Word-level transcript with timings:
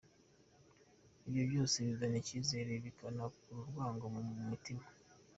Ibyo 1.27 1.43
byose 1.49 1.75
bizana 1.87 2.17
icyizere 2.21 2.71
bikanakura 2.85 3.57
urwango 3.61 4.05
mu 4.13 4.21
mitima. 4.51 4.83